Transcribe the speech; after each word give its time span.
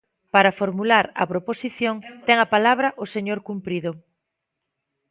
Para 0.33 0.55
formular 0.61 1.05
a 1.21 1.23
proposición, 1.31 1.95
ten 2.25 2.37
a 2.41 2.47
palabra 2.53 2.87
o 3.03 3.05
señor 3.13 3.39
Cumprido. 3.47 3.91